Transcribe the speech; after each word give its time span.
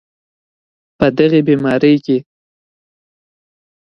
په 0.97 1.05
دغې 1.17 1.41
بیمارۍ 1.47 1.95
کې 2.05 2.17